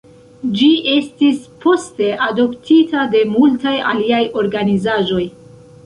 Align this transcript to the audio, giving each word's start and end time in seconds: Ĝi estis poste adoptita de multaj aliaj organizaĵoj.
Ĝi 0.59 0.69
estis 0.93 1.43
poste 1.65 2.09
adoptita 2.29 3.07
de 3.15 3.25
multaj 3.37 3.79
aliaj 3.95 4.27
organizaĵoj. 4.45 5.25